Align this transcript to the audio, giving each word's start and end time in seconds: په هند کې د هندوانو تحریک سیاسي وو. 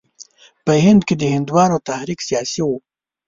په 0.65 0.73
هند 0.83 1.01
کې 1.07 1.15
د 1.17 1.23
هندوانو 1.35 1.77
تحریک 1.87 2.19
سیاسي 2.27 2.61
وو. 2.65 2.77